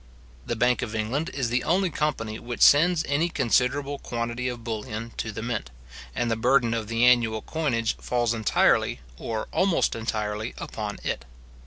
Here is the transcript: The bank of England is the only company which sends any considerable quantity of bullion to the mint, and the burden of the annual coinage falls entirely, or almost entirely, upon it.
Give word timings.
The 0.47 0.55
bank 0.55 0.81
of 0.81 0.95
England 0.95 1.29
is 1.31 1.49
the 1.51 1.63
only 1.63 1.91
company 1.91 2.39
which 2.39 2.63
sends 2.63 3.05
any 3.07 3.29
considerable 3.29 3.99
quantity 3.99 4.47
of 4.47 4.63
bullion 4.63 5.11
to 5.17 5.31
the 5.31 5.43
mint, 5.43 5.69
and 6.15 6.31
the 6.31 6.35
burden 6.35 6.73
of 6.73 6.87
the 6.87 7.05
annual 7.05 7.43
coinage 7.43 7.95
falls 7.97 8.33
entirely, 8.33 9.01
or 9.19 9.47
almost 9.51 9.93
entirely, 9.93 10.55
upon 10.57 10.97
it. 11.03 11.25